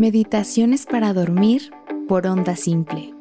Meditaciones 0.00 0.86
para 0.86 1.12
dormir 1.12 1.72
por 2.08 2.26
onda 2.26 2.56
simple. 2.56 3.12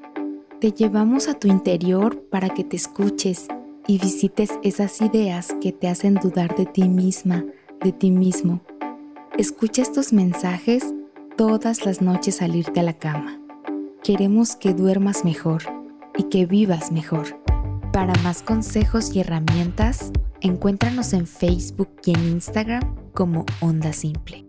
Te 0.61 0.71
llevamos 0.71 1.27
a 1.27 1.33
tu 1.33 1.49
interior 1.49 2.23
para 2.31 2.47
que 2.47 2.63
te 2.63 2.77
escuches 2.77 3.49
y 3.85 3.97
visites 3.97 4.51
esas 4.63 5.01
ideas 5.01 5.53
que 5.59 5.73
te 5.73 5.89
hacen 5.89 6.15
dudar 6.15 6.55
de 6.55 6.65
ti 6.65 6.87
misma, 6.87 7.43
de 7.83 7.91
ti 7.91 8.11
mismo. 8.11 8.61
Escucha 9.37 9.81
estos 9.81 10.13
mensajes 10.13 10.93
todas 11.35 11.85
las 11.85 12.01
noches 12.01 12.41
al 12.41 12.55
irte 12.55 12.79
a 12.79 12.83
la 12.83 12.97
cama. 12.97 13.41
Queremos 14.01 14.55
que 14.55 14.73
duermas 14.73 15.25
mejor 15.25 15.63
y 16.17 16.29
que 16.29 16.45
vivas 16.45 16.93
mejor. 16.93 17.43
Para 17.91 18.13
más 18.23 18.41
consejos 18.41 19.13
y 19.13 19.19
herramientas, 19.19 20.13
encuéntranos 20.39 21.11
en 21.11 21.27
Facebook 21.27 21.89
y 22.05 22.11
en 22.11 22.25
Instagram 22.25 22.95
como 23.13 23.45
Onda 23.59 23.91
Simple. 23.91 24.48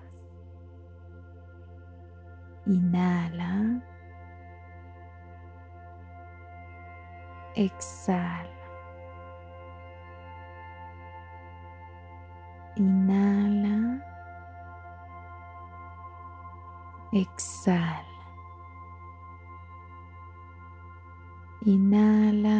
Inhala. 2.71 3.81
Exhala. 7.55 8.67
Inhala. 12.77 13.77
Exhala. 17.11 18.05
Inhala 21.65 22.59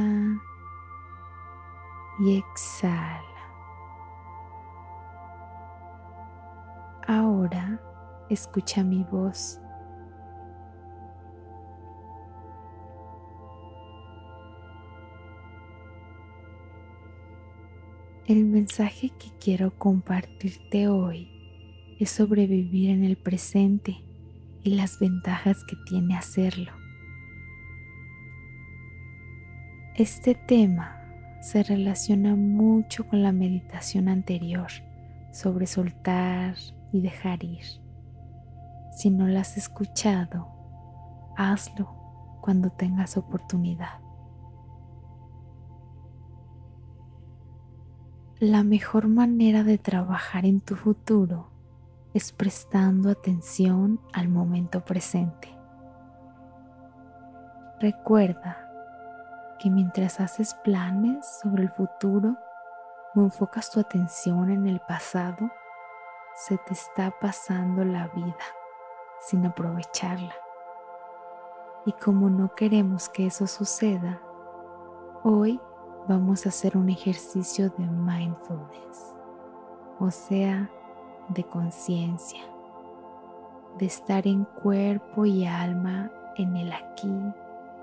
y 2.20 2.38
exhala. 2.38 3.22
Ahora 7.08 7.80
escucha 8.30 8.84
mi 8.84 9.06
voz 9.06 9.62
El 18.32 18.46
mensaje 18.46 19.10
que 19.10 19.30
quiero 19.42 19.78
compartirte 19.78 20.88
hoy 20.88 21.28
es 22.00 22.12
sobrevivir 22.12 22.90
en 22.90 23.04
el 23.04 23.18
presente 23.18 24.06
y 24.64 24.76
las 24.76 25.00
ventajas 25.00 25.66
que 25.66 25.76
tiene 25.86 26.16
hacerlo. 26.16 26.72
Este 29.96 30.34
tema 30.34 30.98
se 31.42 31.62
relaciona 31.62 32.38
mucho 32.38 33.06
con 33.06 33.22
la 33.22 33.34
meditación 33.34 34.08
anterior 34.08 34.72
sobre 35.34 35.68
soltar 35.68 36.56
y 36.94 37.02
dejar 37.02 37.44
ir. 37.44 37.66
Si 38.96 39.10
no 39.10 39.28
la 39.28 39.42
has 39.42 39.58
escuchado, 39.58 40.48
hazlo 41.36 42.40
cuando 42.40 42.70
tengas 42.70 43.18
oportunidad. 43.18 44.00
La 48.42 48.64
mejor 48.64 49.08
manera 49.08 49.64
de 49.64 49.78
trabajar 49.78 50.48
en 50.48 50.62
tu 50.62 50.76
futuro 50.76 51.52
es 52.16 52.32
prestando 52.32 53.12
atención 53.12 54.02
al 54.14 54.30
momento 54.30 54.84
presente. 54.84 55.56
Recuerda 57.80 58.68
que 59.60 59.70
mientras 59.70 60.20
haces 60.20 60.56
planes 60.64 61.24
sobre 61.44 61.62
el 61.62 61.70
futuro 61.70 62.36
o 63.14 63.20
enfocas 63.22 63.70
tu 63.70 63.80
atención 63.80 64.50
en 64.50 64.66
el 64.66 64.80
pasado, 64.80 65.52
se 66.34 66.58
te 66.58 66.74
está 66.74 67.14
pasando 67.22 67.86
la 67.86 68.08
vida 68.08 68.36
sin 69.20 69.46
aprovecharla. 69.46 70.34
Y 71.86 71.92
como 71.92 72.32
no 72.32 72.56
queremos 72.56 73.08
que 73.08 73.28
eso 73.28 73.46
suceda, 73.46 74.20
hoy 75.24 75.62
vamos 76.12 76.46
a 76.46 76.50
hacer 76.50 76.76
un 76.76 76.90
ejercicio 76.90 77.70
de 77.78 77.86
mindfulness, 77.86 79.16
o 79.98 80.12
sea, 80.12 80.70
de 81.30 81.46
conciencia, 81.46 82.42
de 83.78 83.86
estar 83.86 84.28
en 84.28 84.44
cuerpo 84.44 85.26
y 85.26 85.46
alma 85.46 86.12
en 86.36 86.58
el 86.58 86.74
aquí 86.74 87.18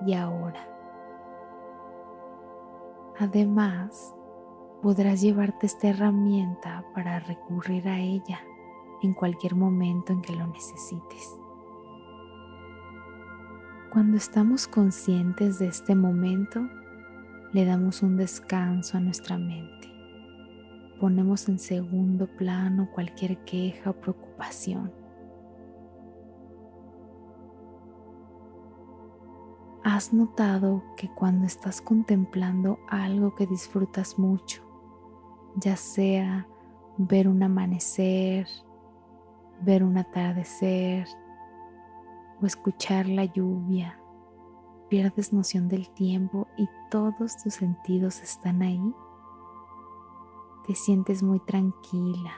y 0.04 0.12
ahora. 0.12 0.68
Además, 3.18 4.14
podrás 4.82 5.22
llevarte 5.22 5.64
esta 5.64 5.88
herramienta 5.88 6.84
para 6.94 7.20
recurrir 7.20 7.88
a 7.88 7.98
ella 7.98 8.40
en 9.02 9.14
cualquier 9.14 9.54
momento 9.54 10.12
en 10.12 10.20
que 10.20 10.36
lo 10.36 10.46
necesites. 10.48 11.40
Cuando 13.90 14.18
estamos 14.18 14.68
conscientes 14.68 15.58
de 15.58 15.68
este 15.68 15.94
momento, 15.94 16.68
le 17.53 17.64
damos 17.64 18.03
un 18.03 18.16
descanso 18.16 18.97
a 18.97 19.00
nuestra 19.00 19.38
mente. 19.38 19.88
Ponemos 21.00 21.48
en 21.48 21.59
segundo 21.59 22.26
plano 22.26 22.91
cualquier 22.92 23.38
queja 23.44 23.91
o 23.91 23.94
preocupación. 23.94 24.92
¿Has 29.84 30.12
notado 30.12 30.82
que 30.97 31.08
cuando 31.08 31.47
estás 31.47 31.81
contemplando 31.81 32.78
algo 32.88 33.34
que 33.34 33.47
disfrutas 33.47 34.19
mucho, 34.19 34.62
ya 35.56 35.76
sea 35.76 36.47
ver 36.98 37.28
un 37.28 37.42
amanecer, 37.42 38.47
ver 39.62 39.82
un 39.84 39.97
atardecer 39.97 41.06
o 42.42 42.47
escuchar 42.47 43.08
la 43.08 43.25
lluvia, 43.25 43.98
pierdes 44.88 45.32
noción 45.32 45.69
del 45.69 45.88
tiempo 45.91 46.49
y 46.56 46.69
todos 46.91 47.37
tus 47.43 47.54
sentidos 47.54 48.21
están 48.21 48.62
ahí, 48.62 48.94
te 50.66 50.75
sientes 50.75 51.22
muy 51.22 51.41
tranquila, 51.41 52.34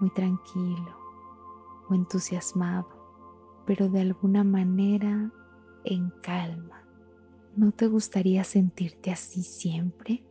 muy 0.00 0.10
tranquilo 0.10 0.96
o 1.88 1.94
entusiasmado, 1.94 2.88
pero 3.66 3.88
de 3.88 4.00
alguna 4.00 4.44
manera 4.44 5.32
en 5.84 6.10
calma. 6.22 6.84
¿No 7.56 7.72
te 7.72 7.88
gustaría 7.88 8.44
sentirte 8.44 9.10
así 9.10 9.42
siempre? 9.42 10.24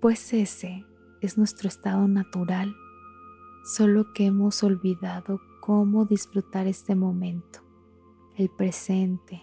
Pues 0.00 0.32
ese 0.34 0.84
es 1.20 1.38
nuestro 1.38 1.68
estado 1.68 2.06
natural, 2.08 2.74
solo 3.64 4.12
que 4.12 4.26
hemos 4.26 4.62
olvidado 4.62 5.40
cómo 5.60 6.04
disfrutar 6.04 6.66
este 6.66 6.94
momento 6.94 7.63
el 8.36 8.48
presente, 8.50 9.42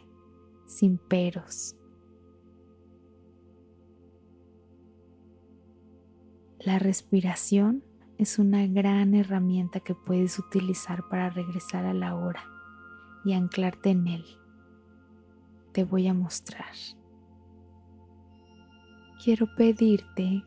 sin 0.65 0.97
peros. 0.97 1.75
La 6.59 6.77
respiración 6.77 7.83
es 8.17 8.37
una 8.37 8.67
gran 8.67 9.15
herramienta 9.15 9.79
que 9.79 9.95
puedes 9.95 10.37
utilizar 10.37 11.07
para 11.09 11.29
regresar 11.29 11.85
a 11.85 11.93
la 11.93 12.15
hora 12.15 12.43
y 13.25 13.33
anclarte 13.33 13.91
en 13.91 14.07
él. 14.07 14.25
Te 15.71 15.85
voy 15.85 16.07
a 16.07 16.13
mostrar. 16.13 16.73
Quiero 19.23 19.47
pedirte 19.55 20.43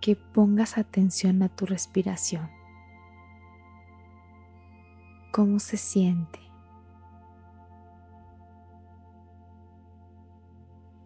que 0.00 0.16
pongas 0.16 0.76
atención 0.76 1.42
a 1.42 1.48
tu 1.48 1.66
respiración. 1.66 2.50
¿Cómo 5.32 5.58
se 5.58 5.76
siente? 5.76 6.45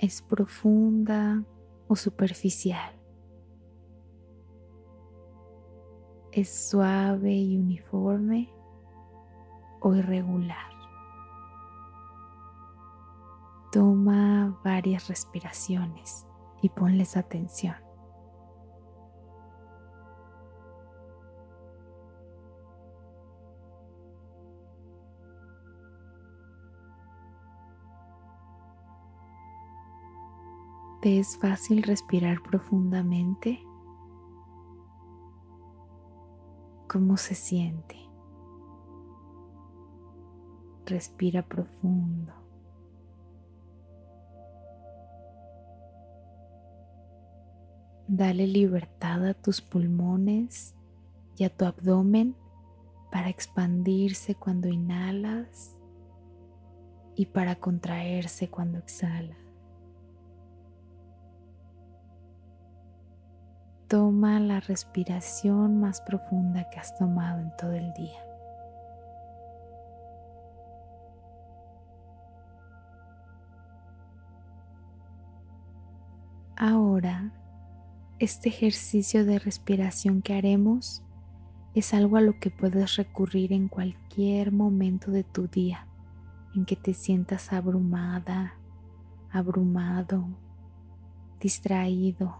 Es 0.00 0.22
profunda 0.22 1.44
o 1.86 1.94
superficial. 1.94 2.98
Es 6.32 6.70
suave 6.70 7.32
y 7.32 7.58
uniforme 7.58 8.50
o 9.80 9.94
irregular. 9.94 10.70
Toma 13.72 14.58
varias 14.64 15.08
respiraciones 15.08 16.26
y 16.62 16.70
ponles 16.70 17.18
atención. 17.18 17.89
¿Te 31.00 31.18
es 31.18 31.38
fácil 31.38 31.82
respirar 31.82 32.42
profundamente? 32.42 33.64
¿Cómo 36.90 37.16
se 37.16 37.34
siente? 37.34 37.96
Respira 40.84 41.40
profundo. 41.40 42.34
Dale 48.06 48.46
libertad 48.46 49.24
a 49.26 49.32
tus 49.32 49.62
pulmones 49.62 50.74
y 51.38 51.44
a 51.44 51.56
tu 51.56 51.64
abdomen 51.64 52.36
para 53.10 53.30
expandirse 53.30 54.34
cuando 54.34 54.68
inhalas 54.68 55.78
y 57.16 57.24
para 57.24 57.56
contraerse 57.56 58.50
cuando 58.50 58.76
exhalas. 58.76 59.49
Toma 63.90 64.38
la 64.38 64.60
respiración 64.60 65.80
más 65.80 66.00
profunda 66.00 66.70
que 66.70 66.78
has 66.78 66.96
tomado 66.96 67.40
en 67.40 67.50
todo 67.56 67.72
el 67.72 67.92
día. 67.92 68.24
Ahora, 76.56 77.32
este 78.20 78.48
ejercicio 78.48 79.24
de 79.24 79.40
respiración 79.40 80.22
que 80.22 80.34
haremos 80.34 81.02
es 81.74 81.92
algo 81.92 82.16
a 82.16 82.20
lo 82.20 82.38
que 82.38 82.52
puedes 82.52 82.94
recurrir 82.94 83.52
en 83.52 83.66
cualquier 83.66 84.52
momento 84.52 85.10
de 85.10 85.24
tu 85.24 85.48
día 85.48 85.88
en 86.54 86.64
que 86.64 86.76
te 86.76 86.94
sientas 86.94 87.52
abrumada, 87.52 88.54
abrumado, 89.32 90.28
distraído 91.40 92.39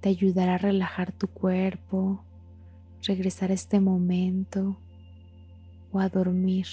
te 0.00 0.08
ayudará 0.08 0.54
a 0.54 0.58
relajar 0.58 1.12
tu 1.12 1.28
cuerpo, 1.28 2.24
regresar 3.06 3.50
a 3.50 3.54
este 3.54 3.80
momento 3.80 4.76
o 5.92 6.00
a 6.00 6.08
dormir 6.08 6.66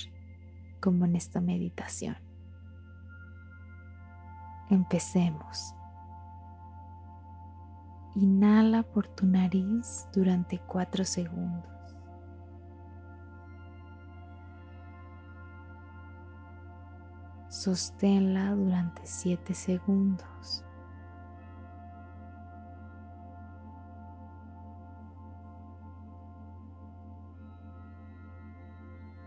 como 0.80 1.06
en 1.06 1.16
esta 1.16 1.42
meditación. 1.42 2.18
Empecemos. 4.70 5.74
Inhala 8.16 8.84
por 8.84 9.08
tu 9.08 9.26
nariz 9.26 10.08
durante 10.14 10.60
4 10.60 11.06
segundos. 11.06 11.70
Sosténla 17.50 18.56
durante 18.56 19.02
7 19.06 19.54
segundos. 19.54 20.64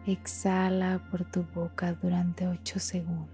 Exhala 0.06 0.98
por 1.10 1.24
tu 1.24 1.42
boca 1.54 1.92
durante 1.92 2.46
8 2.46 2.78
segundos. 2.78 3.30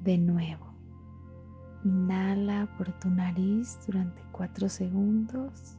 De 0.00 0.18
nuevo, 0.18 0.66
inhala 1.84 2.68
por 2.76 2.90
tu 2.98 3.08
nariz 3.08 3.78
durante 3.86 4.20
4 4.32 4.68
segundos. 4.68 5.76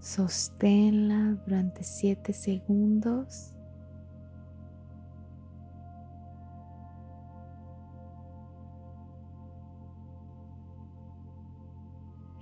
Sosténla 0.00 1.34
durante 1.46 1.84
7 1.84 2.32
segundos. 2.32 3.53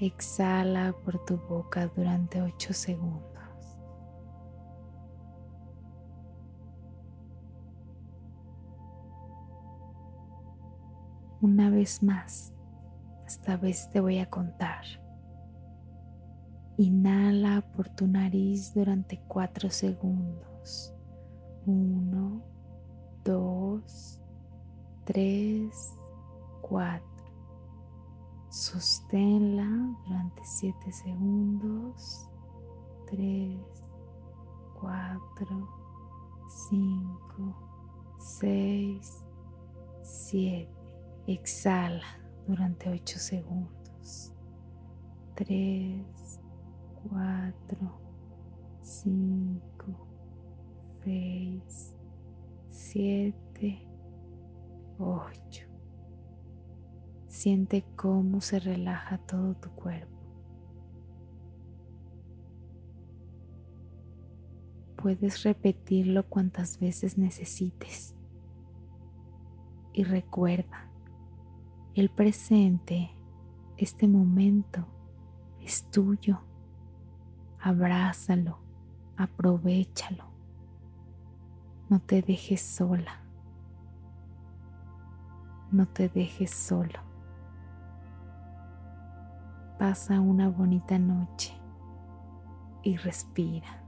Exhala 0.04 0.92
por 1.04 1.24
tu 1.24 1.36
boca 1.36 1.86
durante 1.86 2.42
8 2.42 2.72
segundos. 2.72 3.78
Una 11.40 11.70
vez 11.70 12.02
más, 12.02 12.52
esta 13.24 13.56
vez 13.56 13.88
te 13.92 14.00
voy 14.00 14.18
a 14.18 14.28
contar. 14.28 14.82
Inhala 16.78 17.60
por 17.70 17.88
tu 17.88 18.08
nariz 18.08 18.74
durante 18.74 19.20
4 19.28 19.70
segundos. 19.70 20.92
1, 21.64 22.42
2, 23.24 24.20
3, 25.04 25.94
4. 26.60 27.11
Sosténla 28.52 29.64
durante 30.06 30.44
7 30.44 30.92
segundos. 30.92 32.28
3, 33.06 33.58
4, 34.78 35.68
5, 36.68 38.18
6, 38.18 39.24
7. 40.02 40.68
Exhala 41.26 42.04
durante 42.46 42.90
8 42.90 43.18
segundos. 43.18 44.34
3, 45.34 46.04
4, 47.08 48.00
5, 48.82 49.62
6, 51.04 51.96
7, 52.68 53.88
8. 54.98 55.71
Siente 57.42 57.84
cómo 57.96 58.40
se 58.40 58.60
relaja 58.60 59.18
todo 59.18 59.56
tu 59.56 59.68
cuerpo. 59.70 60.16
Puedes 64.94 65.42
repetirlo 65.42 66.28
cuantas 66.28 66.78
veces 66.78 67.18
necesites. 67.18 68.14
Y 69.92 70.04
recuerda, 70.04 70.88
el 71.96 72.10
presente, 72.10 73.10
este 73.76 74.06
momento, 74.06 74.86
es 75.60 75.90
tuyo. 75.90 76.42
Abrázalo, 77.58 78.60
aprovechalo. 79.16 80.26
No 81.90 81.98
te 81.98 82.22
dejes 82.22 82.62
sola. 82.62 83.20
No 85.72 85.88
te 85.88 86.08
dejes 86.08 86.52
solo. 86.52 87.10
Pasa 89.78 90.20
una 90.20 90.48
bonita 90.48 90.98
noche 90.98 91.52
y 92.82 92.96
respira. 92.96 93.81